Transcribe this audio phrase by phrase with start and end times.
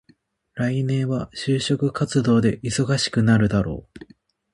[0.55, 4.05] 来年は就職活動で忙しくなるだろう。